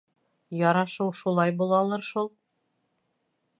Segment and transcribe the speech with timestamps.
[0.59, 2.33] Ярашыу шулай булалыр шул?